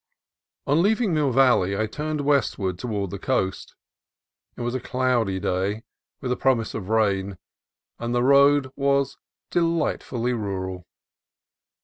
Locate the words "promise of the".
6.35-6.89